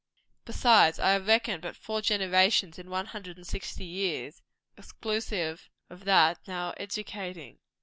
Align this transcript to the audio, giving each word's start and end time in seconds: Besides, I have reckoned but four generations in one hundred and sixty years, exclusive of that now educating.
Besides, 0.45 0.97
I 0.97 1.11
have 1.11 1.27
reckoned 1.27 1.61
but 1.61 1.75
four 1.75 2.01
generations 2.01 2.79
in 2.79 2.89
one 2.89 3.05
hundred 3.05 3.37
and 3.37 3.45
sixty 3.45 3.85
years, 3.85 4.41
exclusive 4.75 5.69
of 5.91 6.05
that 6.05 6.39
now 6.47 6.73
educating. 6.77 7.59